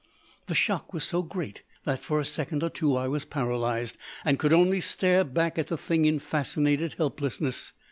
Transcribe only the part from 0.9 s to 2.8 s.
was so great that for a second or